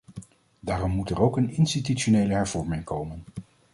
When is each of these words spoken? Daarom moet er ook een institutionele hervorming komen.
Daarom 0.59 0.91
moet 0.91 1.09
er 1.09 1.21
ook 1.21 1.37
een 1.37 1.49
institutionele 1.49 2.33
hervorming 2.33 2.83
komen. 2.83 3.23